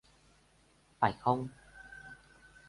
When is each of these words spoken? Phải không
Phải 0.99 1.13
không 1.21 1.47